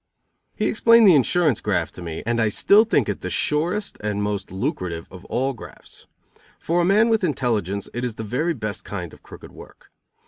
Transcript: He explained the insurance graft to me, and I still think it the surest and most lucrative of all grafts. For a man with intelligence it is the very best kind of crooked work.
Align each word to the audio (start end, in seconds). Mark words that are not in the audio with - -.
He 0.55 0.65
explained 0.65 1.05
the 1.07 1.13
insurance 1.13 1.61
graft 1.61 1.93
to 1.93 2.01
me, 2.01 2.23
and 2.25 2.39
I 2.39 2.49
still 2.49 2.85
think 2.85 3.07
it 3.07 3.21
the 3.21 3.29
surest 3.29 3.99
and 4.03 4.23
most 4.23 4.51
lucrative 4.51 5.07
of 5.11 5.25
all 5.25 5.53
grafts. 5.53 6.07
For 6.57 6.81
a 6.81 6.85
man 6.85 7.07
with 7.07 7.23
intelligence 7.23 7.87
it 7.93 8.03
is 8.03 8.15
the 8.15 8.23
very 8.23 8.55
best 8.55 8.83
kind 8.83 9.13
of 9.13 9.21
crooked 9.21 9.51
work. 9.51 9.91